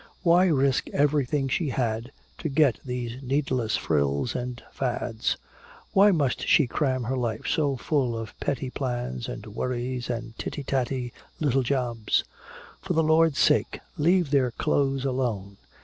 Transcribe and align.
Why 0.23 0.47
risk 0.47 0.89
everything 0.89 1.47
she 1.47 1.69
had 1.69 2.11
to 2.39 2.49
get 2.49 2.79
these 2.83 3.21
needless 3.21 3.77
frills 3.77 4.33
and 4.33 4.63
fads? 4.71 5.37
Why 5.93 6.09
must 6.09 6.47
she 6.47 6.65
cram 6.65 7.03
her 7.03 7.15
life 7.15 7.45
so 7.45 7.75
full 7.77 8.17
of 8.17 8.33
petty 8.39 8.71
plans 8.71 9.27
and 9.29 9.45
worries 9.45 10.09
and 10.09 10.35
titty 10.39 10.63
tatty 10.63 11.13
little 11.39 11.61
jobs? 11.61 12.23
For 12.81 12.93
the 12.93 13.03
Lord's 13.03 13.37
sake, 13.37 13.79
leave 13.95 14.31
their 14.31 14.49
clothes 14.49 15.05
alone! 15.05 15.57